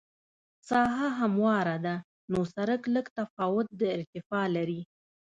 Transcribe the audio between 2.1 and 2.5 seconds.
نو